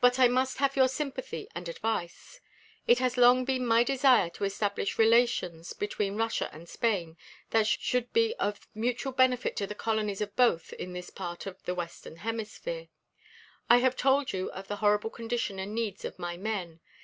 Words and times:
But 0.00 0.20
I 0.20 0.28
must 0.28 0.58
have 0.58 0.76
your 0.76 0.86
sympathy 0.86 1.48
and 1.52 1.68
advice. 1.68 2.40
It 2.86 3.00
has 3.00 3.16
long 3.16 3.44
been 3.44 3.66
my 3.66 3.82
desire 3.82 4.30
to 4.30 4.44
establish 4.44 5.00
relations 5.00 5.72
between 5.72 6.14
Russia 6.14 6.48
and 6.54 6.68
Spain 6.68 7.16
that 7.50 7.66
should 7.66 8.12
be 8.12 8.34
of 8.36 8.68
mutual 8.72 9.10
benefit 9.12 9.56
to 9.56 9.66
the 9.66 9.74
colonies 9.74 10.20
of 10.20 10.36
both 10.36 10.72
in 10.74 10.92
this 10.92 11.10
part 11.10 11.46
of 11.46 11.60
the 11.64 11.74
western 11.74 12.18
hemisphere. 12.18 12.86
I 13.68 13.78
have 13.78 13.96
told 13.96 14.32
you 14.32 14.48
of 14.52 14.68
the 14.68 14.76
horrible 14.76 15.10
condition 15.10 15.58
and 15.58 15.74
needs 15.74 16.04
of 16.04 16.20
my 16.20 16.36
men. 16.36 16.78